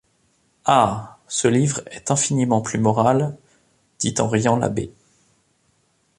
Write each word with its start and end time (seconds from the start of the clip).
Ah! 0.65 1.19
ce 1.27 1.47
livre 1.47 1.81
est 1.91 2.09
infiniment 2.09 2.63
plus 2.63 2.79
moral, 2.79 3.37
dit 3.99 4.15
en 4.17 4.27
riant 4.27 4.55
l’abbé. 4.57 4.91